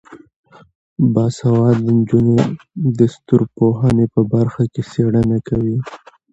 باسواده 1.13 1.89
نجونې 1.97 2.39
د 2.97 2.99
ستورپوهنې 3.15 4.05
په 4.13 4.21
برخه 4.33 4.63
کې 4.73 4.81
څیړنه 4.91 5.37
کوي. 5.47 5.77